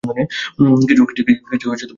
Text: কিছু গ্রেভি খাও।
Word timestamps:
কিছু 0.81 1.03
গ্রেভি 1.09 1.33
খাও। 1.37 1.73